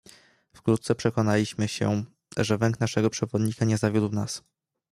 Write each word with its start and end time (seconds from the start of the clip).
"Wkrótce 0.53 0.95
przekonaliśmy 0.95 1.67
się, 1.67 2.03
że 2.37 2.57
węch 2.57 2.79
naszego 2.79 3.09
przewodnika 3.09 3.65
nie 3.65 3.77
zawiódł 3.77 4.15
nas." 4.15 4.43